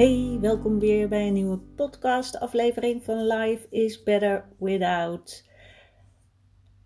Hey, 0.00 0.38
welkom 0.40 0.78
weer 0.78 1.08
bij 1.08 1.26
een 1.26 1.32
nieuwe 1.32 1.58
podcast 1.58 2.38
aflevering 2.38 3.04
van 3.04 3.26
Life 3.26 3.66
is 3.70 4.02
Better 4.02 4.48
Without. 4.58 5.48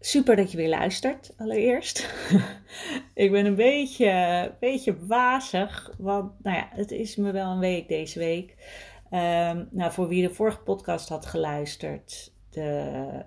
Super 0.01 0.37
dat 0.37 0.51
je 0.51 0.57
weer 0.57 0.69
luistert, 0.69 1.35
allereerst. 1.37 2.15
ik 3.25 3.31
ben 3.31 3.47
een 3.47 3.55
beetje, 3.55 4.55
beetje 4.61 5.07
wazig, 5.07 5.95
want 5.99 6.43
nou 6.43 6.57
ja, 6.57 6.69
het 6.71 6.91
is 6.91 7.17
me 7.17 7.33
wel 7.33 7.51
een 7.51 7.59
week 7.59 7.89
deze 7.89 8.19
week. 8.19 8.51
Um, 9.11 9.69
nou, 9.71 9.93
voor 9.93 10.09
wie 10.09 10.29
de 10.29 10.35
vorige 10.35 10.61
podcast 10.61 11.09
had 11.09 11.27
geluisterd, 11.27 12.33
de 12.51 13.25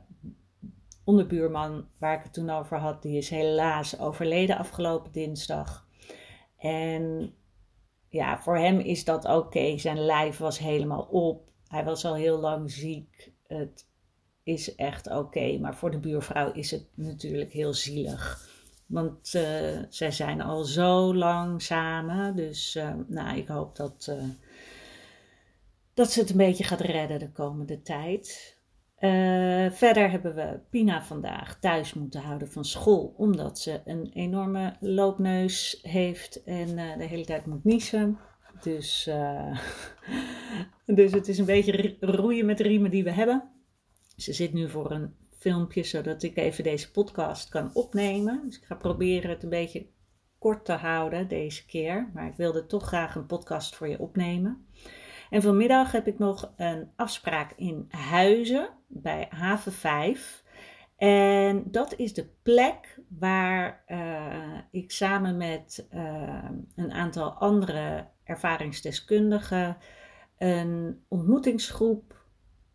onderbuurman 1.03 1.87
waar 1.99 2.17
ik 2.17 2.23
het 2.23 2.33
toen 2.33 2.49
over 2.49 2.77
had, 2.77 3.01
die 3.01 3.17
is 3.17 3.29
helaas 3.29 3.99
overleden 3.99 4.57
afgelopen 4.57 5.11
dinsdag. 5.11 5.87
En 6.57 7.33
ja, 8.17 8.39
voor 8.39 8.57
hem 8.57 8.79
is 8.79 9.03
dat 9.03 9.25
oké. 9.25 9.77
Zijn 9.77 9.99
lijf 9.99 10.37
was 10.37 10.59
helemaal 10.59 11.07
op. 11.11 11.49
Hij 11.67 11.83
was 11.83 12.05
al 12.05 12.15
heel 12.15 12.39
lang 12.39 12.71
ziek. 12.71 13.31
Het 13.47 13.87
is 14.43 14.75
echt 14.75 15.09
oké. 15.09 15.57
Maar 15.57 15.75
voor 15.75 15.91
de 15.91 15.99
buurvrouw 15.99 16.51
is 16.51 16.71
het 16.71 16.85
natuurlijk 16.93 17.51
heel 17.51 17.73
zielig. 17.73 18.49
Want 18.85 19.33
uh, 19.33 19.79
zij 19.89 20.11
zijn 20.11 20.41
al 20.41 20.63
zo 20.63 21.15
lang 21.15 21.61
samen. 21.61 22.35
Dus 22.35 22.75
uh, 22.75 22.93
nou, 23.07 23.37
ik 23.37 23.47
hoop 23.47 23.75
dat, 23.75 24.07
uh, 24.09 24.23
dat 25.93 26.11
ze 26.11 26.19
het 26.19 26.29
een 26.29 26.37
beetje 26.37 26.63
gaat 26.63 26.81
redden 26.81 27.19
de 27.19 27.31
komende 27.31 27.81
tijd. 27.81 28.56
Uh, 28.99 29.71
verder 29.71 30.11
hebben 30.11 30.35
we 30.35 30.59
Pina 30.69 31.03
vandaag 31.03 31.59
thuis 31.59 31.93
moeten 31.93 32.21
houden 32.21 32.51
van 32.51 32.65
school, 32.65 33.13
omdat 33.17 33.59
ze 33.59 33.81
een 33.85 34.09
enorme 34.13 34.75
loopneus 34.79 35.79
heeft 35.81 36.43
en 36.43 36.77
uh, 36.77 36.97
de 36.97 37.03
hele 37.03 37.25
tijd 37.25 37.45
moet 37.45 37.63
niezen. 37.63 38.17
Dus, 38.61 39.07
uh, 39.07 39.59
dus 40.85 41.11
het 41.11 41.27
is 41.27 41.37
een 41.37 41.45
beetje 41.45 41.95
roeien 41.99 42.45
met 42.45 42.57
de 42.57 42.63
riemen 42.63 42.91
die 42.91 43.03
we 43.03 43.11
hebben. 43.11 43.49
Ze 44.15 44.33
zit 44.33 44.53
nu 44.53 44.69
voor 44.69 44.91
een 44.91 45.15
filmpje, 45.39 45.83
zodat 45.83 46.23
ik 46.23 46.37
even 46.37 46.63
deze 46.63 46.91
podcast 46.91 47.49
kan 47.49 47.69
opnemen. 47.73 48.41
Dus 48.45 48.57
ik 48.57 48.63
ga 48.63 48.75
proberen 48.75 49.29
het 49.29 49.43
een 49.43 49.49
beetje 49.49 49.87
kort 50.39 50.65
te 50.65 50.73
houden 50.73 51.27
deze 51.27 51.65
keer. 51.65 52.09
Maar 52.13 52.27
ik 52.27 52.35
wilde 52.35 52.65
toch 52.65 52.85
graag 52.85 53.15
een 53.15 53.25
podcast 53.25 53.75
voor 53.75 53.87
je 53.87 53.99
opnemen. 53.99 54.65
En 55.29 55.41
vanmiddag 55.41 55.91
heb 55.91 56.07
ik 56.07 56.19
nog 56.19 56.53
een 56.55 56.91
afspraak 56.95 57.53
in 57.55 57.85
Huizen 57.89 58.69
bij 58.87 59.27
Haven 59.29 59.71
5. 59.71 60.43
En 60.97 61.63
dat 61.71 61.95
is 61.95 62.13
de 62.13 62.29
plek 62.43 62.99
waar 63.19 63.83
uh, 63.87 64.57
ik 64.71 64.91
samen 64.91 65.37
met 65.37 65.87
uh, 65.93 66.49
een 66.75 66.91
aantal 66.91 67.31
andere 67.31 68.07
ervaringsdeskundigen 68.23 69.77
een 70.37 71.03
ontmoetingsgroep 71.07 72.25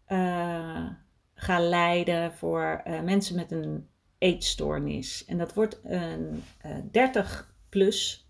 uh, 0.08 0.86
ga 1.34 1.60
leiden 1.60 2.32
voor 2.32 2.82
mensen 3.04 3.36
met 3.36 3.50
een 3.50 3.88
eetstoornis. 4.18 5.24
En 5.24 5.38
dat 5.38 5.54
wordt 5.54 5.80
een 5.84 6.44
30 6.90 7.54
plus 7.68 8.28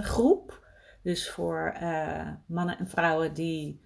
groep. 0.00 0.55
Dus 1.06 1.30
voor 1.30 1.76
uh, 1.82 2.28
mannen 2.46 2.78
en 2.78 2.88
vrouwen 2.88 3.34
die 3.34 3.80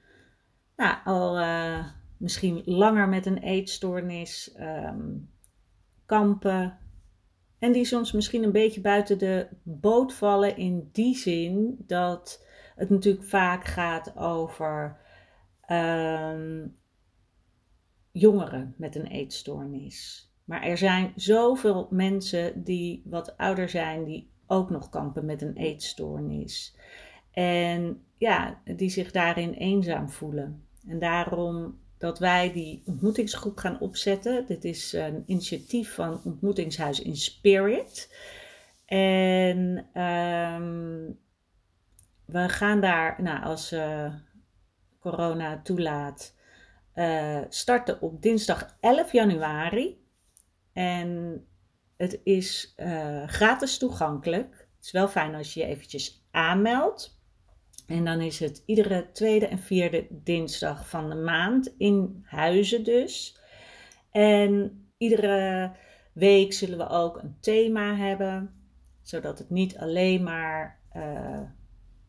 nou, 0.76 0.96
al 1.04 1.40
uh, 1.40 1.86
misschien 2.16 2.62
langer 2.64 3.08
met 3.08 3.26
een 3.26 3.38
eetstoornis 3.38 4.56
um, 4.60 5.30
kampen. 6.06 6.78
En 7.58 7.72
die 7.72 7.84
soms 7.84 8.12
misschien 8.12 8.42
een 8.42 8.52
beetje 8.52 8.80
buiten 8.80 9.18
de 9.18 9.48
boot 9.62 10.14
vallen 10.14 10.56
in 10.56 10.88
die 10.92 11.16
zin 11.16 11.76
dat 11.86 12.46
het 12.76 12.90
natuurlijk 12.90 13.24
vaak 13.24 13.64
gaat 13.64 14.16
over 14.16 14.96
um, 15.70 16.76
jongeren 18.10 18.74
met 18.76 18.94
een 18.94 19.06
eetstoornis. 19.06 20.30
Maar 20.44 20.62
er 20.62 20.78
zijn 20.78 21.12
zoveel 21.16 21.88
mensen 21.90 22.62
die 22.64 23.02
wat 23.04 23.36
ouder 23.36 23.68
zijn, 23.68 24.04
die 24.04 24.32
ook 24.46 24.70
nog 24.70 24.88
kampen 24.88 25.24
met 25.24 25.42
een 25.42 25.56
eetstoornis. 25.56 26.78
En 27.32 28.02
ja, 28.18 28.62
die 28.64 28.90
zich 28.90 29.10
daarin 29.10 29.52
eenzaam 29.52 30.10
voelen. 30.10 30.64
En 30.86 30.98
daarom 30.98 31.78
dat 32.00 32.18
wij 32.18 32.52
die 32.52 32.82
ontmoetingsgroep 32.86 33.58
gaan 33.58 33.80
opzetten. 33.80 34.46
Dit 34.46 34.64
is 34.64 34.92
een 34.92 35.22
initiatief 35.26 35.94
van 35.94 36.20
Ontmoetingshuis 36.24 37.02
in 37.02 37.16
Spirit. 37.16 38.14
En 38.84 39.58
um, 40.02 41.18
we 42.24 42.48
gaan 42.48 42.80
daar, 42.80 43.22
nou, 43.22 43.44
als 43.44 43.72
uh, 43.72 44.14
corona 45.00 45.60
toelaat, 45.62 46.34
uh, 46.94 47.40
starten 47.48 48.00
op 48.00 48.22
dinsdag 48.22 48.76
11 48.80 49.12
januari. 49.12 50.04
En 50.72 51.40
het 51.96 52.20
is 52.24 52.74
uh, 52.76 53.28
gratis 53.28 53.78
toegankelijk. 53.78 54.68
Het 54.76 54.84
is 54.84 54.90
wel 54.90 55.08
fijn 55.08 55.34
als 55.34 55.54
je 55.54 55.60
je 55.60 55.66
eventjes 55.66 56.24
aanmeldt. 56.30 57.19
En 57.90 58.04
dan 58.04 58.20
is 58.20 58.40
het 58.40 58.62
iedere 58.66 59.12
tweede 59.12 59.46
en 59.46 59.58
vierde 59.58 60.06
dinsdag 60.10 60.88
van 60.88 61.08
de 61.08 61.16
maand 61.16 61.74
in 61.78 62.24
huizen 62.24 62.84
dus. 62.84 63.38
En 64.10 64.84
iedere 64.98 65.72
week 66.12 66.52
zullen 66.52 66.78
we 66.78 66.88
ook 66.88 67.16
een 67.22 67.36
thema 67.40 67.96
hebben, 67.96 68.54
zodat 69.02 69.38
het 69.38 69.50
niet 69.50 69.76
alleen 69.76 70.22
maar 70.22 70.80
uh, 70.96 71.40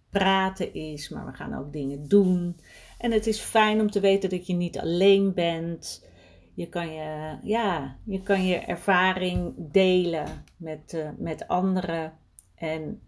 praten 0.10 0.74
is, 0.74 1.10
maar 1.10 1.26
we 1.26 1.34
gaan 1.34 1.58
ook 1.58 1.74
dingen 1.74 2.08
doen. 2.08 2.58
En 2.98 3.12
het 3.12 3.28
is 3.28 3.40
fijn 3.40 3.82
om 3.82 3.92
te 3.92 4.00
weten 4.00 4.30
dat 4.30 4.48
je 4.48 4.54
niet 4.54 4.80
alleen 4.80 5.34
bent. 5.34 6.08
Je 6.54 6.70
kan 6.70 6.94
je, 6.94 7.38
ja, 7.44 7.98
je, 8.06 8.22
kan 8.22 8.46
je 8.46 8.58
ervaring 8.58 9.54
delen 9.58 10.46
met, 10.58 10.94
uh, 10.94 11.10
met 11.18 11.48
anderen. 11.48 12.14
En 12.56 13.02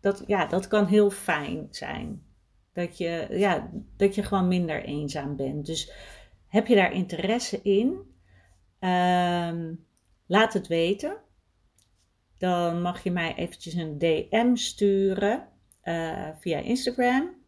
dat, 0.00 0.24
ja, 0.26 0.46
dat 0.46 0.68
kan 0.68 0.86
heel 0.86 1.10
fijn 1.10 1.66
zijn. 1.70 2.22
Dat 2.72 2.98
je, 2.98 3.26
ja, 3.30 3.70
dat 3.96 4.14
je 4.14 4.22
gewoon 4.22 4.48
minder 4.48 4.84
eenzaam 4.84 5.36
bent. 5.36 5.66
Dus 5.66 5.92
heb 6.46 6.66
je 6.66 6.74
daar 6.74 6.92
interesse 6.92 7.62
in? 7.62 7.86
Um, 8.80 9.86
laat 10.26 10.52
het 10.52 10.66
weten. 10.66 11.16
Dan 12.38 12.82
mag 12.82 13.02
je 13.02 13.10
mij 13.10 13.34
eventjes 13.34 13.74
een 13.74 13.98
DM 13.98 14.54
sturen 14.54 15.48
uh, 15.84 16.28
via 16.38 16.58
Instagram. 16.58 17.38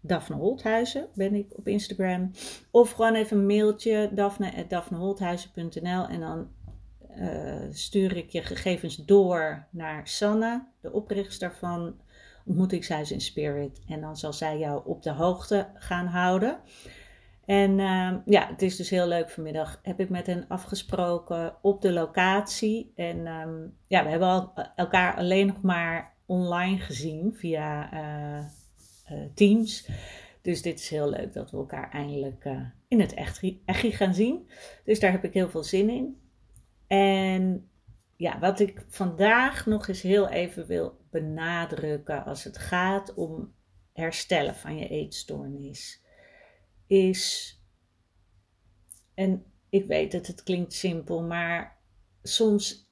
Daphne 0.00 0.36
Holthuizen 0.36 1.08
ben 1.14 1.34
ik 1.34 1.58
op 1.58 1.68
Instagram. 1.68 2.30
Of 2.70 2.90
gewoon 2.90 3.14
even 3.14 3.38
een 3.38 3.46
mailtje, 3.46 4.10
daphne.daphneholthuizen.nl 4.14 6.08
en 6.08 6.20
dan 6.20 6.48
uh, 7.16 7.54
stuur 7.70 8.16
ik 8.16 8.30
je 8.30 8.42
gegevens 8.42 8.96
door 8.96 9.66
naar 9.70 10.08
Sanne, 10.08 10.66
de 10.80 10.92
oprichter 10.92 11.54
van 11.54 12.00
Ontmoetingshuis 12.44 13.12
in 13.12 13.20
Spirit. 13.20 13.80
En 13.88 14.00
dan 14.00 14.16
zal 14.16 14.32
zij 14.32 14.58
jou 14.58 14.82
op 14.86 15.02
de 15.02 15.12
hoogte 15.12 15.68
gaan 15.74 16.06
houden. 16.06 16.60
En 17.44 17.78
uh, 17.78 18.14
ja, 18.24 18.46
het 18.48 18.62
is 18.62 18.76
dus 18.76 18.90
heel 18.90 19.06
leuk. 19.06 19.30
Vanmiddag 19.30 19.80
heb 19.82 20.00
ik 20.00 20.08
met 20.08 20.26
hen 20.26 20.44
afgesproken 20.48 21.54
op 21.62 21.82
de 21.82 21.92
locatie. 21.92 22.92
En 22.96 23.26
um, 23.26 23.76
ja, 23.86 24.04
we 24.04 24.10
hebben 24.10 24.28
al, 24.28 24.52
elkaar 24.76 25.16
alleen 25.16 25.46
nog 25.46 25.62
maar 25.62 26.14
online 26.26 26.78
gezien 26.78 27.34
via 27.34 27.92
uh, 27.94 28.44
uh, 29.12 29.24
Teams. 29.34 29.88
Dus 30.42 30.62
dit 30.62 30.78
is 30.78 30.88
heel 30.88 31.10
leuk 31.10 31.32
dat 31.32 31.50
we 31.50 31.56
elkaar 31.56 31.90
eindelijk 31.90 32.48
in 32.88 33.00
het 33.00 33.14
echt 33.14 33.40
gaan 33.82 34.14
zien. 34.14 34.48
Dus 34.84 35.00
daar 35.00 35.12
heb 35.12 35.24
ik 35.24 35.34
heel 35.34 35.48
veel 35.48 35.64
zin 35.64 35.90
in. 35.90 36.19
En 36.90 37.70
ja, 38.16 38.38
wat 38.38 38.60
ik 38.60 38.84
vandaag 38.88 39.66
nog 39.66 39.88
eens 39.88 40.02
heel 40.02 40.28
even 40.28 40.66
wil 40.66 41.00
benadrukken 41.10 42.24
als 42.24 42.44
het 42.44 42.58
gaat 42.58 43.14
om 43.14 43.54
herstellen 43.92 44.54
van 44.54 44.78
je 44.78 44.88
eetstoornis, 44.88 46.02
is, 46.86 47.54
en 49.14 49.44
ik 49.68 49.86
weet 49.86 50.12
dat 50.12 50.26
het 50.26 50.42
klinkt 50.42 50.72
simpel, 50.72 51.22
maar 51.22 51.78
soms 52.22 52.90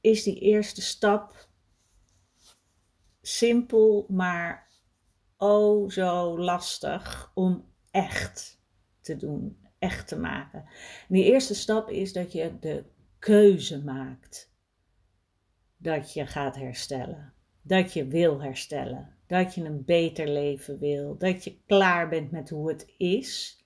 is 0.00 0.22
die 0.22 0.38
eerste 0.38 0.82
stap 0.82 1.48
simpel, 3.20 4.06
maar 4.08 4.70
oh 5.36 5.90
zo 5.90 6.38
lastig 6.38 7.30
om 7.34 7.72
echt 7.90 8.60
te 9.00 9.16
doen, 9.16 9.63
echt 9.84 10.08
te 10.08 10.18
maken. 10.18 10.60
En 11.08 11.14
die 11.14 11.24
eerste 11.24 11.54
stap 11.54 11.90
is 11.90 12.12
dat 12.12 12.32
je 12.32 12.58
de 12.60 12.84
keuze 13.18 13.84
maakt 13.84 14.52
dat 15.76 16.12
je 16.12 16.26
gaat 16.26 16.56
herstellen, 16.56 17.32
dat 17.62 17.92
je 17.92 18.06
wil 18.06 18.42
herstellen, 18.42 19.16
dat 19.26 19.54
je 19.54 19.64
een 19.64 19.84
beter 19.84 20.28
leven 20.28 20.78
wil, 20.78 21.16
dat 21.18 21.44
je 21.44 21.60
klaar 21.66 22.08
bent 22.08 22.30
met 22.30 22.50
hoe 22.50 22.68
het 22.68 22.94
is 22.96 23.62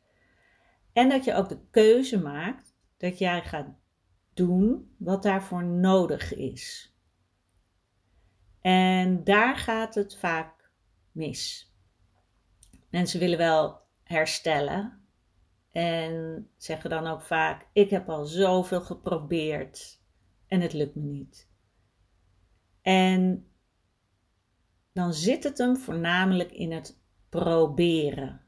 en 0.92 1.08
dat 1.08 1.24
je 1.24 1.34
ook 1.34 1.48
de 1.48 1.60
keuze 1.70 2.20
maakt 2.20 2.76
dat 2.96 3.18
jij 3.18 3.42
gaat 3.42 3.68
doen 4.34 4.94
wat 4.96 5.22
daarvoor 5.22 5.64
nodig 5.64 6.34
is. 6.34 6.94
En 8.60 9.24
daar 9.24 9.56
gaat 9.56 9.94
het 9.94 10.16
vaak 10.16 10.70
mis. 11.12 11.72
Mensen 12.90 13.20
willen 13.20 13.38
wel 13.38 13.80
herstellen 14.02 15.07
en 15.78 16.48
zeggen 16.56 16.90
dan 16.90 17.06
ook 17.06 17.22
vaak: 17.22 17.66
Ik 17.72 17.90
heb 17.90 18.08
al 18.08 18.24
zoveel 18.24 18.80
geprobeerd 18.80 20.00
en 20.46 20.60
het 20.60 20.72
lukt 20.72 20.94
me 20.94 21.02
niet. 21.02 21.50
En 22.82 23.50
dan 24.92 25.14
zit 25.14 25.44
het 25.44 25.58
hem 25.58 25.76
voornamelijk 25.76 26.52
in 26.52 26.72
het 26.72 27.00
proberen. 27.28 28.40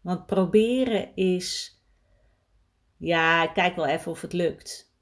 Want 0.00 0.26
proberen 0.26 1.16
is, 1.16 1.78
ja, 2.96 3.42
ik 3.42 3.54
kijk 3.54 3.76
wel 3.76 3.86
even 3.86 4.10
of 4.10 4.20
het 4.20 4.32
lukt. 4.32 4.94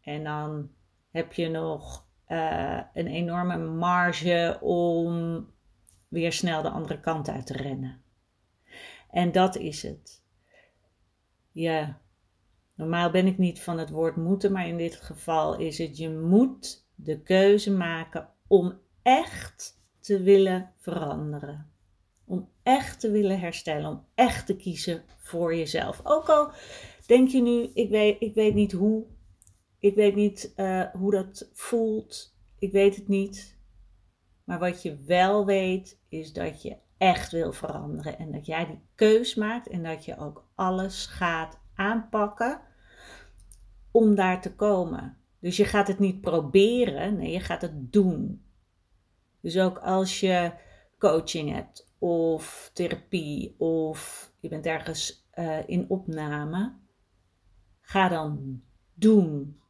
En 0.00 0.24
dan 0.24 0.70
heb 1.10 1.32
je 1.32 1.48
nog 1.48 2.06
uh, 2.28 2.80
een 2.94 3.06
enorme 3.06 3.56
marge 3.56 4.58
om 4.60 5.46
weer 6.08 6.32
snel 6.32 6.62
de 6.62 6.70
andere 6.70 7.00
kant 7.00 7.28
uit 7.28 7.46
te 7.46 7.56
rennen. 7.56 8.02
En 9.10 9.32
dat 9.32 9.56
is 9.56 9.82
het. 9.82 10.21
Ja, 11.52 12.00
normaal 12.74 13.10
ben 13.10 13.26
ik 13.26 13.38
niet 13.38 13.60
van 13.60 13.78
het 13.78 13.90
woord 13.90 14.16
moeten, 14.16 14.52
maar 14.52 14.68
in 14.68 14.76
dit 14.76 14.96
geval 14.96 15.58
is 15.58 15.78
het 15.78 15.96
je 15.96 16.10
moet 16.10 16.86
de 16.94 17.20
keuze 17.20 17.72
maken 17.72 18.28
om 18.46 18.78
echt 19.02 19.80
te 20.00 20.22
willen 20.22 20.72
veranderen. 20.78 21.70
Om 22.24 22.48
echt 22.62 23.00
te 23.00 23.10
willen 23.10 23.40
herstellen, 23.40 23.90
om 23.90 24.04
echt 24.14 24.46
te 24.46 24.56
kiezen 24.56 25.02
voor 25.18 25.54
jezelf. 25.54 26.00
Ook 26.04 26.28
al 26.28 26.52
denk 27.06 27.28
je 27.28 27.42
nu, 27.42 27.70
ik 27.74 27.90
weet, 27.90 28.20
ik 28.20 28.34
weet 28.34 28.54
niet 28.54 28.72
hoe, 28.72 29.04
ik 29.78 29.94
weet 29.94 30.14
niet 30.14 30.52
uh, 30.56 30.84
hoe 30.92 31.10
dat 31.10 31.50
voelt, 31.52 32.36
ik 32.58 32.72
weet 32.72 32.96
het 32.96 33.08
niet. 33.08 33.60
Maar 34.44 34.58
wat 34.58 34.82
je 34.82 34.96
wel 34.96 35.46
weet, 35.46 36.00
is 36.08 36.32
dat 36.32 36.62
je 36.62 36.76
echt 37.02 37.32
wil 37.32 37.52
veranderen 37.52 38.18
en 38.18 38.32
dat 38.32 38.46
jij 38.46 38.66
die 38.66 38.80
keus 38.94 39.34
maakt 39.34 39.68
en 39.68 39.82
dat 39.82 40.04
je 40.04 40.16
ook 40.16 40.48
alles 40.54 41.06
gaat 41.06 41.60
aanpakken 41.74 42.60
om 43.90 44.14
daar 44.14 44.40
te 44.40 44.54
komen. 44.54 45.16
Dus 45.38 45.56
je 45.56 45.64
gaat 45.64 45.88
het 45.88 45.98
niet 45.98 46.20
proberen, 46.20 47.16
nee, 47.16 47.32
je 47.32 47.40
gaat 47.40 47.62
het 47.62 47.92
doen. 47.92 48.44
Dus 49.40 49.58
ook 49.58 49.78
als 49.78 50.20
je 50.20 50.52
coaching 50.98 51.52
hebt 51.52 51.94
of 51.98 52.70
therapie 52.72 53.54
of 53.58 54.32
je 54.40 54.48
bent 54.48 54.66
ergens 54.66 55.28
uh, 55.34 55.68
in 55.68 55.88
opname, 55.88 56.76
ga 57.80 58.08
dan 58.08 58.62
doen 58.94 59.60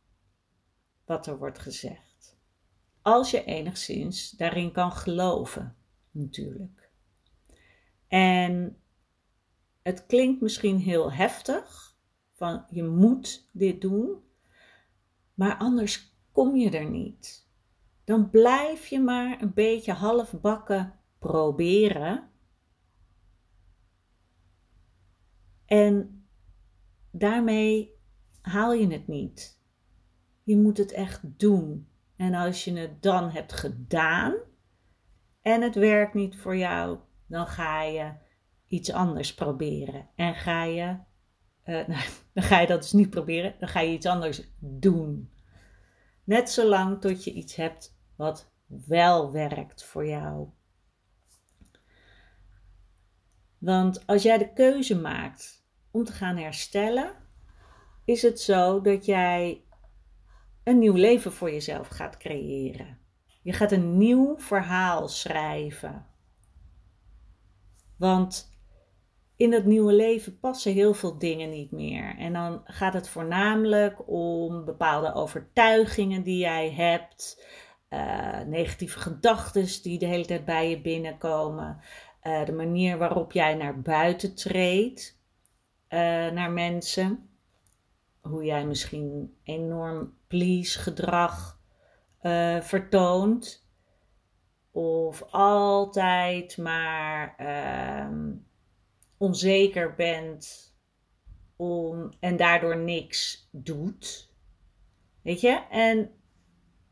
wat 1.05 1.26
er 1.26 1.38
wordt 1.38 1.58
gezegd. 1.58 2.38
Als 3.02 3.31
je 3.31 3.44
enigszins 3.44 4.31
daarin 4.31 4.73
kan 4.73 4.93
geloven, 4.93 5.76
natuurlijk. 6.11 6.81
En 8.12 8.76
het 9.82 10.06
klinkt 10.06 10.40
misschien 10.40 10.78
heel 10.78 11.12
heftig, 11.12 11.96
van 12.32 12.64
je 12.70 12.84
moet 12.84 13.48
dit 13.52 13.80
doen, 13.80 14.22
maar 15.34 15.56
anders 15.56 16.16
kom 16.32 16.56
je 16.56 16.70
er 16.70 16.90
niet. 16.90 17.48
Dan 18.04 18.30
blijf 18.30 18.86
je 18.86 19.00
maar 19.00 19.42
een 19.42 19.54
beetje 19.54 19.92
halfbakken 19.92 20.98
proberen. 21.18 22.30
En 25.64 26.24
daarmee 27.10 27.94
haal 28.40 28.72
je 28.72 28.86
het 28.88 29.06
niet. 29.06 29.62
Je 30.42 30.56
moet 30.56 30.78
het 30.78 30.92
echt 30.92 31.38
doen. 31.38 31.88
En 32.16 32.34
als 32.34 32.64
je 32.64 32.72
het 32.72 33.02
dan 33.02 33.30
hebt 33.30 33.52
gedaan 33.52 34.34
en 35.42 35.62
het 35.62 35.74
werkt 35.74 36.14
niet 36.14 36.36
voor 36.36 36.56
jou, 36.56 36.98
dan 37.32 37.46
ga 37.46 37.82
je 37.82 38.12
iets 38.67 38.93
anders 38.93 39.34
proberen. 39.34 40.08
En 40.14 40.34
ga 40.34 40.64
je, 40.64 40.96
uh, 41.64 41.88
dan 42.32 42.43
ga 42.43 42.61
je 42.61 42.67
dat 42.67 42.81
dus 42.82 42.93
niet 42.93 43.11
proberen, 43.11 43.55
dan 43.58 43.69
ga 43.69 43.81
je 43.81 43.93
iets 43.93 44.06
anders 44.06 44.49
doen. 44.58 45.32
Net 46.25 46.50
zolang 46.50 47.00
tot 47.00 47.25
je 47.25 47.32
iets 47.32 47.55
hebt 47.55 47.99
wat 48.17 48.52
wel 48.67 49.32
werkt 49.32 49.84
voor 49.84 50.06
jou. 50.06 50.49
Want 53.58 54.06
als 54.06 54.23
jij 54.23 54.38
de 54.38 54.52
keuze 54.52 55.00
maakt 55.00 55.67
om 55.90 56.05
te 56.05 56.12
gaan 56.12 56.37
herstellen, 56.37 57.12
is 58.05 58.23
het 58.23 58.40
zo 58.40 58.81
dat 58.81 59.05
jij 59.05 59.64
een 60.64 60.79
nieuw 60.79 60.94
leven 60.94 61.32
voor 61.32 61.50
jezelf 61.50 61.88
gaat 61.88 62.17
creëren. 62.17 62.99
Je 63.43 63.52
gaat 63.52 63.73
een 63.73 63.99
nieuw 63.99 64.38
verhaal 64.38 65.08
schrijven. 65.08 66.11
Want 68.02 68.56
in 69.37 69.50
dat 69.50 69.64
nieuwe 69.64 69.93
leven 69.93 70.38
passen 70.38 70.72
heel 70.72 70.94
veel 70.94 71.19
dingen 71.19 71.50
niet 71.50 71.70
meer. 71.70 72.16
En 72.19 72.32
dan 72.32 72.60
gaat 72.64 72.94
het 72.94 73.08
voornamelijk 73.08 74.08
om 74.08 74.64
bepaalde 74.64 75.14
overtuigingen 75.14 76.22
die 76.22 76.38
jij 76.38 76.70
hebt, 76.70 77.46
uh, 77.91 78.41
negatieve 78.41 78.98
gedachten 78.98 79.82
die 79.82 79.98
de 79.98 80.06
hele 80.06 80.24
tijd 80.24 80.44
bij 80.44 80.70
je 80.70 80.81
binnenkomen, 80.81 81.81
uh, 82.22 82.44
de 82.44 82.53
manier 82.53 82.98
waarop 82.98 83.32
jij 83.32 83.55
naar 83.55 83.81
buiten 83.81 84.34
treedt 84.34 85.19
uh, 85.88 85.98
naar 86.31 86.50
mensen, 86.50 87.29
hoe 88.20 88.44
jij 88.44 88.67
misschien 88.67 89.36
enorm 89.43 90.15
please 90.26 90.79
gedrag 90.79 91.60
vertoont. 92.60 93.61
Of 94.72 95.22
altijd 95.31 96.56
maar 96.56 97.34
uh, 97.41 98.34
onzeker 99.17 99.94
bent 99.94 100.74
om, 101.56 102.12
en 102.20 102.36
daardoor 102.36 102.76
niks 102.76 103.48
doet. 103.52 104.34
Weet 105.22 105.41
je? 105.41 105.67
En 105.70 106.10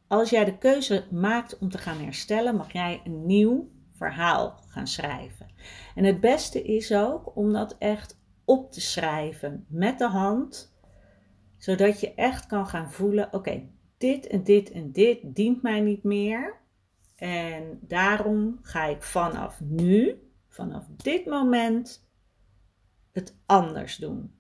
als 0.09 0.31
jij 0.31 0.45
de 0.45 0.59
keuze 0.59 1.05
maakt 1.11 1.59
om 1.59 1.69
te 1.69 1.79
gaan 1.79 1.99
herstellen, 1.99 2.57
mag 2.57 2.73
jij 2.73 3.01
een 3.05 3.27
nieuw 3.27 3.71
verhaal 3.93 4.61
gaan 4.67 4.87
schrijven. 4.87 5.47
En 5.95 6.05
het 6.05 6.21
beste 6.21 6.63
is 6.63 6.93
ook 6.95 7.37
om 7.37 7.53
dat 7.53 7.77
echt 7.79 8.21
op 8.45 8.73
te 8.73 8.81
schrijven 8.81 9.67
met 9.69 9.99
de 9.99 10.09
hand, 10.09 10.77
zodat 11.59 12.01
je 12.01 12.15
echt 12.15 12.47
kan 12.47 12.67
gaan 12.67 12.93
voelen: 12.93 13.33
oké, 13.33 13.69
dit 13.99 14.27
en 14.27 14.45
dit 14.45 14.71
en 14.71 14.93
dit 14.93 15.19
dient 15.23 15.63
mij 15.63 15.81
niet 15.81 16.03
meer. 16.03 16.59
En 17.21 17.79
daarom 17.83 18.59
ga 18.63 18.85
ik 18.85 19.03
vanaf 19.03 19.61
nu, 19.61 20.23
vanaf 20.49 20.87
dit 20.97 21.27
moment, 21.27 22.09
het 23.13 23.37
anders 23.47 23.97
doen. 23.97 24.35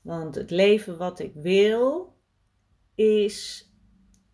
Want 0.00 0.34
het 0.34 0.50
leven 0.50 0.98
wat 0.98 1.18
ik 1.18 1.32
wil 1.34 2.16
is, 2.94 3.68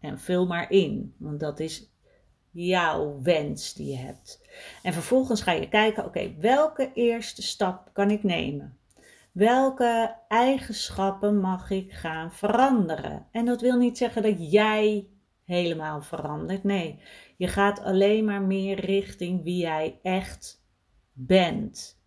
en 0.01 0.19
vul 0.19 0.47
maar 0.47 0.71
in, 0.71 1.15
want 1.19 1.41
dat 1.41 1.61
is 1.61 1.91
jouw 2.51 3.21
wens 3.23 3.75
die 3.75 3.91
je 3.91 3.99
hebt. 3.99 4.49
En 4.83 4.93
vervolgens 4.93 5.43
ga 5.43 5.53
je 5.53 5.69
kijken, 5.69 6.05
oké, 6.05 6.35
welke 6.39 6.91
eerste 6.95 7.43
stap 7.43 7.91
kan 7.93 8.11
ik 8.11 8.23
nemen? 8.23 8.79
Welke 9.33 10.17
eigenschappen 10.29 11.41
mag 11.41 11.71
ik 11.71 11.93
gaan 11.93 12.33
veranderen? 12.33 13.27
En 13.31 13.45
dat 13.45 13.61
wil 13.61 13.77
niet 13.77 13.99
zeggen 13.99 14.23
dat 14.23 14.53
jij 14.53 15.07
helemaal 15.53 16.03
verandert. 16.03 16.65
Nee, 16.65 17.01
je 17.37 17.49
gaat 17.49 17.81
alleen 17.81 18.25
maar 18.25 18.43
meer 18.43 18.81
richting 18.81 19.43
wie 19.43 19.61
jij 19.61 19.99
echt 20.03 20.65
bent. 21.13 22.01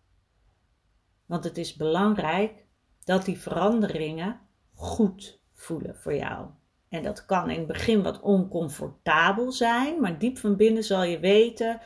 Want 1.26 1.44
het 1.44 1.58
is 1.58 1.76
belangrijk 1.76 2.66
dat 3.04 3.24
die 3.24 3.38
veranderingen 3.38 4.40
goed 4.74 5.40
voelen 5.52 5.96
voor 5.96 6.14
jou. 6.14 6.50
En 6.88 7.02
dat 7.02 7.24
kan 7.24 7.50
in 7.50 7.58
het 7.58 7.66
begin 7.66 8.02
wat 8.02 8.20
oncomfortabel 8.20 9.52
zijn, 9.52 10.00
maar 10.00 10.18
diep 10.18 10.38
van 10.38 10.56
binnen 10.56 10.82
zal 10.82 11.02
je 11.02 11.18
weten 11.18 11.80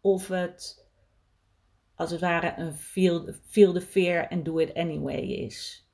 of 0.00 0.28
het 0.28 0.88
als 1.94 2.10
het 2.10 2.20
ware 2.20 2.54
een 2.56 2.74
feel, 2.74 3.34
feel 3.44 3.72
the 3.72 3.80
fear 3.80 4.28
and 4.28 4.44
do 4.44 4.58
it 4.58 4.74
anyway 4.74 5.22
is. 5.22 5.88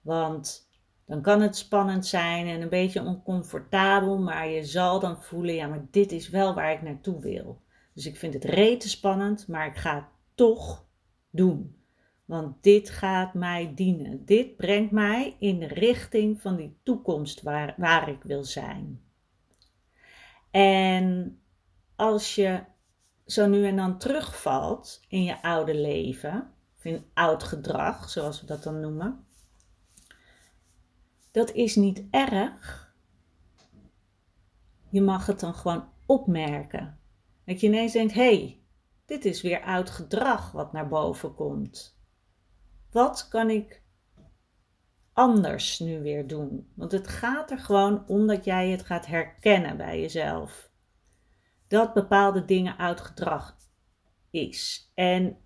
Want 0.00 0.65
dan 1.06 1.22
kan 1.22 1.40
het 1.40 1.56
spannend 1.56 2.06
zijn 2.06 2.46
en 2.46 2.60
een 2.60 2.68
beetje 2.68 3.02
oncomfortabel, 3.02 4.18
maar 4.18 4.48
je 4.48 4.64
zal 4.64 5.00
dan 5.00 5.22
voelen, 5.22 5.54
ja, 5.54 5.66
maar 5.66 5.86
dit 5.90 6.12
is 6.12 6.28
wel 6.28 6.54
waar 6.54 6.72
ik 6.72 6.82
naartoe 6.82 7.20
wil. 7.20 7.62
Dus 7.92 8.06
ik 8.06 8.16
vind 8.16 8.34
het 8.34 8.44
rete 8.44 8.88
spannend, 8.88 9.48
maar 9.48 9.66
ik 9.66 9.76
ga 9.76 9.94
het 9.94 10.04
toch 10.34 10.86
doen. 11.30 11.76
Want 12.24 12.62
dit 12.62 12.90
gaat 12.90 13.34
mij 13.34 13.72
dienen. 13.74 14.24
Dit 14.24 14.56
brengt 14.56 14.90
mij 14.90 15.36
in 15.38 15.58
de 15.58 15.66
richting 15.66 16.40
van 16.40 16.56
die 16.56 16.78
toekomst 16.82 17.42
waar, 17.42 17.74
waar 17.76 18.08
ik 18.08 18.22
wil 18.22 18.44
zijn. 18.44 19.00
En 20.50 21.38
als 21.96 22.34
je 22.34 22.60
zo 23.26 23.46
nu 23.46 23.66
en 23.66 23.76
dan 23.76 23.98
terugvalt 23.98 25.04
in 25.08 25.22
je 25.22 25.42
oude 25.42 25.74
leven, 25.74 26.52
of 26.76 26.84
in 26.84 27.04
oud 27.14 27.42
gedrag, 27.42 28.10
zoals 28.10 28.40
we 28.40 28.46
dat 28.46 28.62
dan 28.62 28.80
noemen, 28.80 29.25
dat 31.36 31.52
is 31.52 31.76
niet 31.76 32.04
erg. 32.10 32.94
Je 34.90 35.02
mag 35.02 35.26
het 35.26 35.40
dan 35.40 35.54
gewoon 35.54 35.88
opmerken. 36.06 36.98
Dat 37.44 37.60
je 37.60 37.66
ineens 37.66 37.92
denkt: 37.92 38.14
hé, 38.14 38.36
hey, 38.36 38.60
dit 39.04 39.24
is 39.24 39.42
weer 39.42 39.62
oud 39.62 39.90
gedrag 39.90 40.52
wat 40.52 40.72
naar 40.72 40.88
boven 40.88 41.34
komt. 41.34 42.00
Wat 42.90 43.28
kan 43.28 43.50
ik 43.50 43.82
anders 45.12 45.78
nu 45.78 46.02
weer 46.02 46.26
doen? 46.26 46.72
Want 46.74 46.92
het 46.92 47.08
gaat 47.08 47.50
er 47.50 47.58
gewoon 47.58 48.06
om 48.06 48.26
dat 48.26 48.44
jij 48.44 48.70
het 48.70 48.82
gaat 48.82 49.06
herkennen 49.06 49.76
bij 49.76 50.00
jezelf. 50.00 50.70
Dat 51.68 51.94
bepaalde 51.94 52.44
dingen 52.44 52.76
oud 52.76 53.00
gedrag 53.00 53.56
is. 54.30 54.90
En 54.94 55.38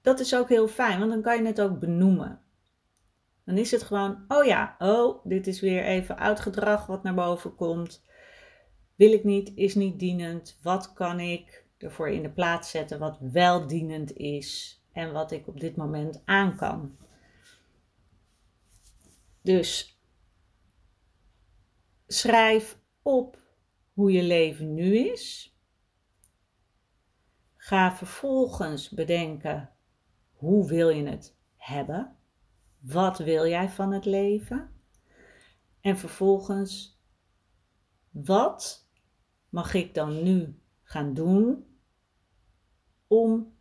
dat 0.00 0.20
is 0.20 0.34
ook 0.34 0.48
heel 0.48 0.68
fijn, 0.68 0.98
want 0.98 1.10
dan 1.10 1.22
kan 1.22 1.36
je 1.42 1.46
het 1.46 1.60
ook 1.60 1.78
benoemen. 1.78 2.42
Dan 3.48 3.58
is 3.58 3.70
het 3.70 3.82
gewoon, 3.82 4.24
oh 4.28 4.44
ja, 4.44 4.76
oh, 4.78 5.24
dit 5.24 5.46
is 5.46 5.60
weer 5.60 5.84
even 5.84 6.16
oud 6.16 6.40
gedrag 6.40 6.86
wat 6.86 7.02
naar 7.02 7.14
boven 7.14 7.54
komt. 7.54 8.04
Wil 8.94 9.12
ik 9.12 9.24
niet, 9.24 9.52
is 9.54 9.74
niet 9.74 9.98
dienend. 9.98 10.58
Wat 10.62 10.92
kan 10.92 11.20
ik 11.20 11.64
ervoor 11.78 12.08
in 12.08 12.22
de 12.22 12.30
plaats 12.30 12.70
zetten 12.70 12.98
wat 12.98 13.18
wel 13.20 13.66
dienend 13.66 14.12
is 14.12 14.80
en 14.92 15.12
wat 15.12 15.30
ik 15.30 15.46
op 15.46 15.60
dit 15.60 15.76
moment 15.76 16.22
aan 16.24 16.56
kan? 16.56 16.96
Dus 19.42 20.00
schrijf 22.06 22.78
op 23.02 23.38
hoe 23.92 24.12
je 24.12 24.22
leven 24.22 24.74
nu 24.74 24.96
is. 24.96 25.56
Ga 27.56 27.96
vervolgens 27.96 28.88
bedenken 28.88 29.70
hoe 30.32 30.68
wil 30.68 30.88
je 30.88 31.06
het 31.06 31.36
hebben? 31.56 32.17
Wat 32.80 33.18
wil 33.18 33.46
jij 33.46 33.68
van 33.68 33.92
het 33.92 34.04
leven? 34.04 34.70
En 35.80 35.98
vervolgens, 35.98 37.00
wat 38.10 38.88
mag 39.48 39.74
ik 39.74 39.94
dan 39.94 40.22
nu 40.22 40.60
gaan 40.82 41.14
doen 41.14 41.66
om 43.06 43.56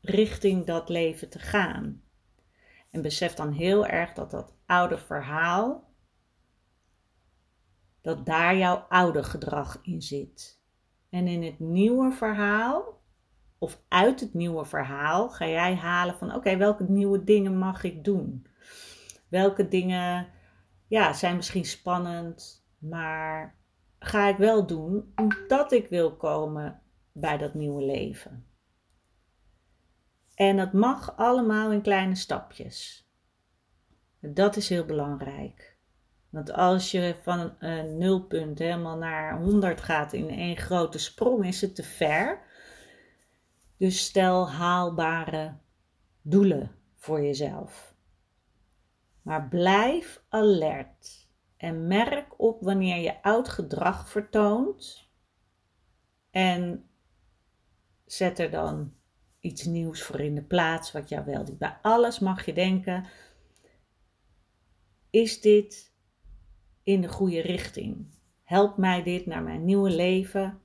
richting 0.00 0.66
dat 0.66 0.88
leven 0.88 1.28
te 1.28 1.38
gaan? 1.38 2.02
En 2.90 3.02
besef 3.02 3.34
dan 3.34 3.52
heel 3.52 3.86
erg 3.86 4.12
dat 4.12 4.30
dat 4.30 4.54
oude 4.66 4.98
verhaal, 4.98 5.94
dat 8.00 8.26
daar 8.26 8.56
jouw 8.56 8.76
oude 8.76 9.22
gedrag 9.22 9.78
in 9.82 10.02
zit. 10.02 10.62
En 11.08 11.26
in 11.26 11.42
het 11.42 11.58
nieuwe 11.58 12.12
verhaal, 12.12 13.02
of 13.58 13.82
uit 13.88 14.20
het 14.20 14.34
nieuwe 14.34 14.64
verhaal, 14.64 15.30
ga 15.30 15.46
jij 15.46 15.74
halen 15.74 16.14
van 16.14 16.34
oké, 16.34 16.56
welke 16.56 16.84
nieuwe 16.84 17.24
dingen 17.24 17.58
mag 17.58 17.84
ik 17.84 18.04
doen? 18.04 18.46
Welke 19.30 19.68
dingen 19.68 20.28
ja, 20.86 21.12
zijn 21.12 21.36
misschien 21.36 21.64
spannend, 21.64 22.66
maar 22.78 23.58
ga 23.98 24.28
ik 24.28 24.36
wel 24.36 24.66
doen 24.66 25.12
omdat 25.14 25.72
ik 25.72 25.88
wil 25.88 26.16
komen 26.16 26.82
bij 27.12 27.38
dat 27.38 27.54
nieuwe 27.54 27.82
leven. 27.82 28.46
En 30.34 30.56
dat 30.56 30.72
mag 30.72 31.16
allemaal 31.16 31.72
in 31.72 31.82
kleine 31.82 32.14
stapjes. 32.14 33.08
Dat 34.20 34.56
is 34.56 34.68
heel 34.68 34.84
belangrijk. 34.84 35.78
Want 36.30 36.52
als 36.52 36.90
je 36.90 37.16
van 37.22 37.54
een 37.58 37.98
nulpunt 37.98 38.58
helemaal 38.58 38.96
naar 38.96 39.38
100 39.38 39.80
gaat 39.80 40.12
in 40.12 40.28
één 40.30 40.56
grote 40.56 40.98
sprong, 40.98 41.46
is 41.46 41.60
het 41.60 41.74
te 41.74 41.82
ver. 41.82 42.40
Dus 43.76 44.04
stel 44.04 44.50
haalbare 44.50 45.56
doelen 46.22 46.70
voor 46.96 47.22
jezelf. 47.22 47.94
Maar 49.30 49.48
blijf 49.48 50.22
alert 50.28 51.28
en 51.56 51.86
merk 51.86 52.40
op 52.40 52.62
wanneer 52.62 52.96
je 52.96 53.22
oud 53.22 53.48
gedrag 53.48 54.08
vertoont 54.08 55.08
en 56.30 56.90
zet 58.04 58.38
er 58.38 58.50
dan 58.50 58.94
iets 59.40 59.64
nieuws 59.64 60.02
voor 60.02 60.20
in 60.20 60.34
de 60.34 60.42
plaats 60.42 60.92
wat 60.92 61.08
jou 61.08 61.24
wel 61.24 61.44
doet. 61.44 61.58
Bij 61.58 61.78
alles 61.82 62.18
mag 62.18 62.46
je 62.46 62.52
denken: 62.52 63.06
is 65.10 65.40
dit 65.40 65.92
in 66.82 67.00
de 67.00 67.08
goede 67.08 67.40
richting? 67.40 68.06
Helpt 68.42 68.76
mij 68.76 69.02
dit 69.02 69.26
naar 69.26 69.42
mijn 69.42 69.64
nieuwe 69.64 69.90
leven? 69.90 70.60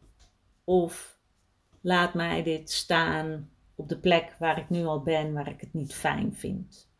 Of 0.63 1.19
laat 1.81 2.13
mij 2.13 2.43
dit 2.43 2.71
staan 2.71 3.49
op 3.75 3.89
de 3.89 3.99
plek 3.99 4.35
waar 4.39 4.57
ik 4.57 4.69
nu 4.69 4.85
al 4.85 5.01
ben, 5.01 5.33
waar 5.33 5.47
ik 5.47 5.61
het 5.61 5.73
niet 5.73 5.93
fijn 5.93 6.35
vind? 6.35 6.93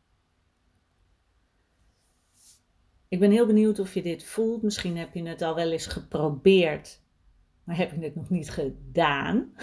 Ik 3.08 3.20
ben 3.20 3.32
heel 3.32 3.46
benieuwd 3.46 3.80
of 3.80 3.94
je 3.94 4.02
dit 4.02 4.24
voelt. 4.24 4.62
Misschien 4.62 4.98
heb 4.98 5.14
je 5.14 5.28
het 5.28 5.42
al 5.42 5.56
wel 5.56 5.72
eens 5.72 5.86
geprobeerd, 5.86 7.02
maar 7.64 7.78
heb 7.78 7.92
je 7.92 8.00
het 8.00 8.16
nog 8.16 8.30
niet 8.30 8.52
gedaan. 8.52 9.54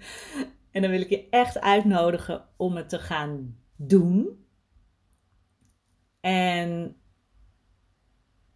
en 0.70 0.82
dan 0.82 0.90
wil 0.90 1.00
ik 1.00 1.10
je 1.10 1.28
echt 1.28 1.60
uitnodigen 1.60 2.48
om 2.56 2.76
het 2.76 2.88
te 2.88 2.98
gaan 2.98 3.56
doen. 3.76 4.44
En 6.20 6.96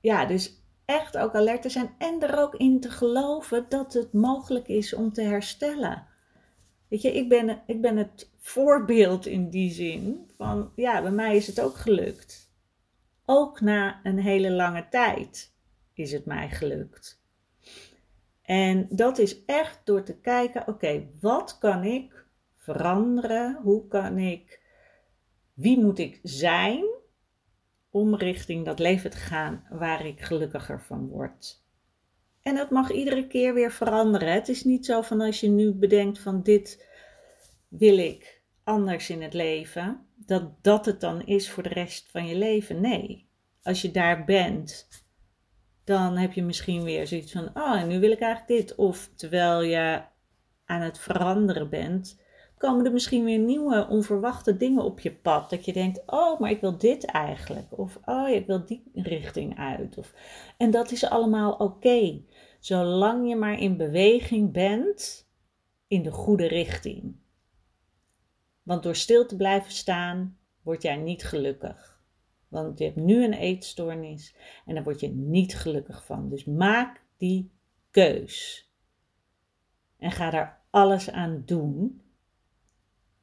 ja, 0.01 0.27
dus 0.27 0.63
echt 0.85 1.17
ook 1.17 1.35
alert 1.35 1.63
te 1.63 1.69
zijn 1.69 1.95
en 1.99 2.23
er 2.23 2.39
ook 2.39 2.55
in 2.55 2.81
te 2.81 2.91
geloven 2.91 3.67
dat 3.69 3.93
het 3.93 4.13
mogelijk 4.13 4.69
is 4.69 4.95
om 4.95 5.13
te 5.13 5.23
herstellen. 5.23 6.07
Weet 6.89 7.03
je, 7.03 7.13
ik 7.13 7.29
ben, 7.29 7.63
ik 7.67 7.81
ben 7.81 7.97
het 7.97 8.31
voorbeeld 8.39 9.27
in 9.27 9.51
die 9.51 9.71
zin 9.73 10.31
van, 10.37 10.73
ja, 10.77 11.03
bij 11.03 11.11
mij 11.11 11.37
is 11.37 11.47
het 11.47 11.61
ook 11.61 11.77
gelukt. 11.77 12.44
Ook 13.25 13.61
na 13.61 14.01
een 14.03 14.19
hele 14.19 14.51
lange 14.51 14.89
tijd 14.89 15.55
is 15.93 16.13
het 16.13 16.25
mij 16.25 16.49
gelukt. 16.51 17.23
En 18.43 18.87
dat 18.91 19.19
is 19.19 19.45
echt 19.45 19.81
door 19.85 20.03
te 20.03 20.21
kijken: 20.21 20.69
oké, 20.69 21.09
wat 21.21 21.59
kan 21.59 21.85
ik 21.85 22.25
veranderen? 22.57 23.61
Hoe 23.63 23.89
kan 23.89 24.19
ik, 24.19 24.61
wie 25.55 25.81
moet 25.81 25.99
ik 25.99 26.21
zijn 26.23 26.85
om 27.91 28.15
richting 28.15 28.65
dat 28.65 28.79
leven 28.79 29.11
te 29.11 29.17
gaan 29.17 29.67
waar 29.71 30.07
ik 30.07 30.21
gelukkiger 30.21 30.83
van 30.83 31.09
word? 31.09 31.63
En 32.43 32.55
dat 32.55 32.71
mag 32.71 32.91
iedere 32.91 33.27
keer 33.27 33.55
weer 33.55 33.73
veranderen. 33.73 34.33
Het 34.33 34.49
is 34.49 34.65
niet 34.65 34.87
zo 34.87 35.03
van 35.03 35.21
als 35.21 35.41
je 35.41 35.49
nu 35.49 35.73
bedenkt 35.73 36.19
van 36.19 36.43
dit 36.43 36.89
wil 37.69 37.99
ik 37.99 38.43
anders 38.65 39.11
in 39.11 39.23
het 39.23 39.35
leven, 39.35 40.04
dat 40.17 40.63
dat 40.63 40.87
het 40.87 41.01
dan 41.01 41.27
is 41.27 41.51
voor 41.51 41.63
de 41.63 41.69
rest 41.69 42.11
van 42.11 42.27
je 42.27 42.37
leven. 42.37 42.81
Nee, 42.81 43.29
als 43.63 43.83
je 43.83 43.91
daar 43.91 44.25
bent, 44.25 44.89
dan 45.85 46.17
heb 46.17 46.33
je 46.33 46.43
misschien 46.43 46.83
weer 46.83 47.07
zoiets 47.07 47.33
van, 47.33 47.51
oh, 47.55 47.85
nu 47.85 48.01
wil 48.01 48.11
ik 48.11 48.21
eigenlijk 48.21 48.61
dit. 48.61 48.75
Of 48.75 49.11
terwijl 49.15 49.63
je 49.63 50.03
aan 50.65 50.81
het 50.81 50.99
veranderen 50.99 51.71
bent, 51.71 52.23
komen 52.59 52.85
er 52.85 52.93
misschien 52.93 53.25
weer 53.25 53.39
nieuwe 53.39 53.87
onverwachte 53.91 54.57
dingen 54.57 54.85
op 54.85 55.01
je 55.01 55.15
pad. 55.15 55.51
Dat 55.51 55.65
je 55.65 55.73
denkt, 55.73 56.03
oh, 56.07 56.41
maar 56.41 56.51
ik 56.51 56.61
wil 56.61 56.79
dit 56.79 57.05
eigenlijk. 57.05 57.79
Of, 57.79 57.99
oh, 58.05 58.29
ik 58.29 58.47
wil 58.47 58.65
die 58.65 58.91
richting 58.95 59.59
uit. 59.59 59.99
Of, 59.99 60.15
en 60.57 60.71
dat 60.71 60.91
is 60.91 61.05
allemaal 61.05 61.53
oké. 61.53 62.21
Zolang 62.61 63.29
je 63.29 63.37
maar 63.37 63.61
in 63.61 63.77
beweging 63.77 64.53
bent 64.53 65.29
in 65.87 66.03
de 66.03 66.11
goede 66.11 66.47
richting. 66.47 67.17
Want 68.65 68.83
door 68.83 68.97
stil 68.97 69.27
te 69.27 69.37
blijven 69.37 69.73
staan, 69.73 70.39
word 70.63 70.83
jij 70.83 70.97
niet 70.97 71.25
gelukkig. 71.25 72.03
Want 72.49 72.79
je 72.79 72.85
hebt 72.85 72.97
nu 72.97 73.25
een 73.25 73.33
eetstoornis 73.33 74.37
en 74.67 74.75
daar 74.75 74.85
word 74.85 75.01
je 75.01 75.09
niet 75.09 75.57
gelukkig 75.57 76.05
van. 76.05 76.29
Dus 76.29 76.45
maak 76.45 77.03
die 77.17 77.51
keus. 77.91 78.69
En 79.99 80.11
ga 80.11 80.31
daar 80.31 80.63
alles 80.71 81.11
aan 81.11 81.43
doen 81.47 82.03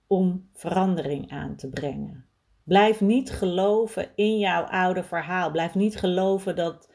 om 0.08 0.50
verandering 0.54 1.32
aan 1.32 1.56
te 1.56 1.70
brengen. 1.70 2.26
Blijf 2.64 3.02
niet 3.02 3.32
geloven 3.32 4.10
in 4.16 4.40
jouw 4.40 4.64
oude 4.64 5.04
verhaal. 5.04 5.52
Blijf 5.52 5.76
niet 5.76 5.98
geloven 5.98 6.56
dat 6.56 6.90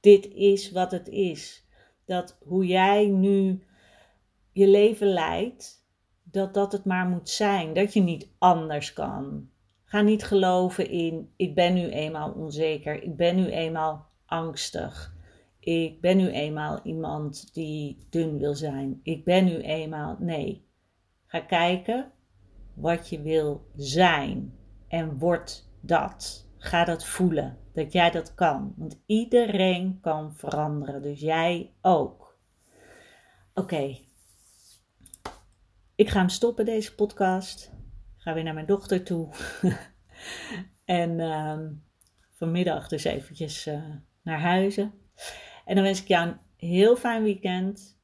dit 0.00 0.26
is 0.26 0.70
wat 0.70 0.90
het 0.90 1.08
is. 1.08 1.66
Dat 2.04 2.38
hoe 2.42 2.66
jij 2.66 3.06
nu 3.06 3.62
je 4.52 4.68
leven 4.68 5.06
leidt, 5.06 5.87
dat 6.30 6.54
dat 6.54 6.72
het 6.72 6.84
maar 6.84 7.06
moet 7.06 7.28
zijn. 7.28 7.72
Dat 7.72 7.92
je 7.92 8.00
niet 8.00 8.28
anders 8.38 8.92
kan. 8.92 9.48
Ga 9.84 10.00
niet 10.00 10.24
geloven 10.24 10.90
in 10.90 11.32
ik 11.36 11.54
ben 11.54 11.74
nu 11.74 11.88
eenmaal 11.88 12.32
onzeker. 12.32 13.02
Ik 13.02 13.16
ben 13.16 13.36
nu 13.36 13.46
eenmaal 13.46 14.06
angstig. 14.26 15.16
Ik 15.60 16.00
ben 16.00 16.16
nu 16.16 16.28
eenmaal 16.28 16.80
iemand 16.82 17.54
die 17.54 18.06
dun 18.10 18.38
wil 18.38 18.54
zijn. 18.54 19.00
Ik 19.02 19.24
ben 19.24 19.44
nu 19.44 19.56
eenmaal. 19.56 20.16
Nee. 20.18 20.66
Ga 21.26 21.40
kijken 21.40 22.12
wat 22.74 23.08
je 23.08 23.22
wil 23.22 23.66
zijn. 23.76 24.54
En 24.88 25.18
word 25.18 25.68
dat. 25.80 26.48
Ga 26.58 26.84
dat 26.84 27.04
voelen. 27.04 27.58
Dat 27.72 27.92
jij 27.92 28.10
dat 28.10 28.34
kan. 28.34 28.74
Want 28.76 29.02
iedereen 29.06 29.98
kan 30.00 30.34
veranderen. 30.34 31.02
Dus 31.02 31.20
jij 31.20 31.72
ook. 31.82 32.38
Oké. 33.54 34.06
Ik 35.98 36.08
ga 36.08 36.18
hem 36.18 36.28
stoppen, 36.28 36.64
deze 36.64 36.94
podcast. 36.94 37.72
Ga 38.16 38.34
weer 38.34 38.42
naar 38.42 38.54
mijn 38.54 38.66
dochter 38.66 39.04
toe. 39.04 39.28
en 40.84 41.18
uh, 41.18 41.58
vanmiddag 42.30 42.88
dus 42.88 43.04
eventjes 43.04 43.66
uh, 43.66 43.84
naar 44.22 44.40
huizen. 44.40 44.92
En 45.64 45.74
dan 45.74 45.84
wens 45.84 46.00
ik 46.00 46.08
jou 46.08 46.28
een 46.28 46.38
heel 46.56 46.96
fijn 46.96 47.22
weekend. 47.22 48.00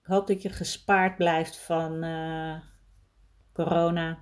Ik 0.00 0.06
hoop 0.06 0.26
dat 0.26 0.42
je 0.42 0.48
gespaard 0.48 1.16
blijft 1.16 1.58
van 1.58 2.04
uh, 2.04 2.56
corona. 3.52 4.18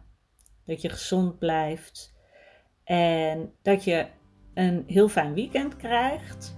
Dat 0.65 0.81
je 0.81 0.89
gezond 0.89 1.39
blijft. 1.39 2.15
En 2.85 3.53
dat 3.63 3.85
je 3.85 4.07
een 4.55 4.85
heel 4.87 5.09
fijn 5.09 5.35
weekend 5.35 5.77
krijgt. 5.77 6.57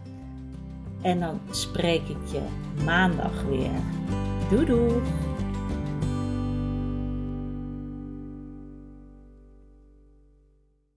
En 1.03 1.21
dan 1.21 1.41
spreek 1.51 2.09
ik 2.09 2.27
je 2.33 2.43
maandag 2.85 3.43
weer. 3.43 3.81
Doei 4.51 4.67
doei! 4.67 5.33